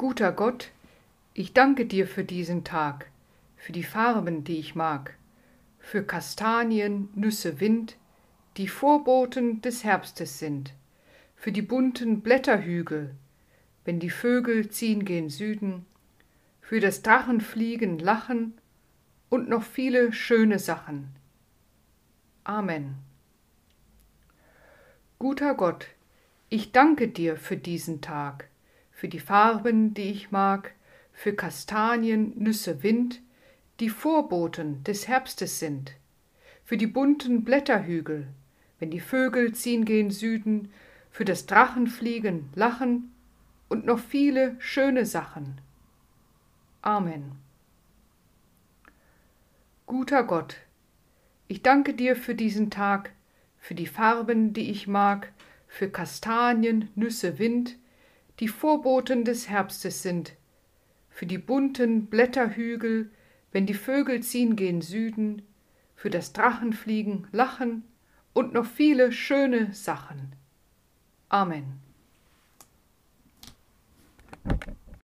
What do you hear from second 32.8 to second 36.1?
Wind, die Vorboten des Herbstes sind,